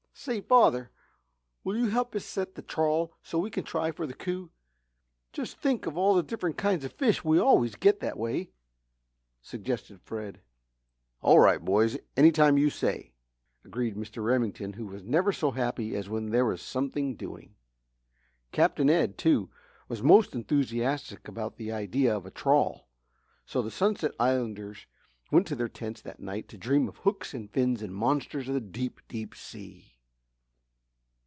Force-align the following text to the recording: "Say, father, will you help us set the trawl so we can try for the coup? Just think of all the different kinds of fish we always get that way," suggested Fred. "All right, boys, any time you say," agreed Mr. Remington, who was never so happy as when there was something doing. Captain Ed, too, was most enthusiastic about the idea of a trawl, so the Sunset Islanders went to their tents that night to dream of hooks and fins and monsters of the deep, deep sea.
"Say, 0.13 0.39
father, 0.39 0.91
will 1.63 1.75
you 1.75 1.87
help 1.87 2.13
us 2.15 2.25
set 2.25 2.53
the 2.53 2.61
trawl 2.61 3.11
so 3.23 3.39
we 3.39 3.49
can 3.49 3.63
try 3.63 3.91
for 3.91 4.05
the 4.05 4.13
coup? 4.13 4.51
Just 5.33 5.57
think 5.57 5.87
of 5.87 5.97
all 5.97 6.13
the 6.13 6.21
different 6.21 6.57
kinds 6.57 6.85
of 6.85 6.93
fish 6.93 7.23
we 7.25 7.39
always 7.39 7.73
get 7.75 8.01
that 8.01 8.19
way," 8.19 8.51
suggested 9.41 9.99
Fred. 10.03 10.41
"All 11.21 11.39
right, 11.39 11.63
boys, 11.63 11.97
any 12.15 12.31
time 12.31 12.59
you 12.59 12.69
say," 12.69 13.13
agreed 13.65 13.95
Mr. 13.95 14.23
Remington, 14.23 14.73
who 14.73 14.85
was 14.85 15.01
never 15.01 15.31
so 15.31 15.49
happy 15.51 15.95
as 15.95 16.07
when 16.07 16.29
there 16.29 16.45
was 16.45 16.61
something 16.61 17.15
doing. 17.15 17.55
Captain 18.51 18.91
Ed, 18.91 19.17
too, 19.17 19.49
was 19.87 20.03
most 20.03 20.35
enthusiastic 20.35 21.27
about 21.27 21.55
the 21.57 21.71
idea 21.71 22.15
of 22.15 22.27
a 22.27 22.31
trawl, 22.31 22.87
so 23.43 23.63
the 23.63 23.71
Sunset 23.71 24.11
Islanders 24.19 24.85
went 25.31 25.47
to 25.47 25.55
their 25.55 25.69
tents 25.69 25.99
that 26.01 26.19
night 26.19 26.47
to 26.49 26.59
dream 26.59 26.87
of 26.87 26.97
hooks 26.97 27.33
and 27.33 27.49
fins 27.49 27.81
and 27.81 27.95
monsters 27.95 28.47
of 28.47 28.53
the 28.53 28.61
deep, 28.61 28.99
deep 29.07 29.33
sea. 29.33 29.87